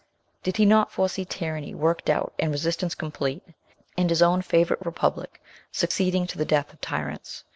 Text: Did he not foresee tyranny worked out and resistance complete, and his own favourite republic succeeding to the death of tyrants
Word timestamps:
Did 0.41 0.57
he 0.57 0.65
not 0.65 0.91
foresee 0.91 1.25
tyranny 1.25 1.75
worked 1.75 2.09
out 2.09 2.33
and 2.39 2.51
resistance 2.51 2.95
complete, 2.95 3.43
and 3.95 4.09
his 4.09 4.23
own 4.23 4.41
favourite 4.41 4.83
republic 4.83 5.39
succeeding 5.71 6.25
to 6.25 6.39
the 6.39 6.43
death 6.45 6.73
of 6.73 6.81
tyrants 6.81 7.43